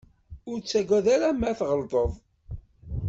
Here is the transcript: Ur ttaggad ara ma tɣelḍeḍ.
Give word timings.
Ur 0.49 0.57
ttaggad 0.59 1.05
ara 1.15 1.29
ma 1.39 1.51
tɣelḍeḍ. 1.59 2.11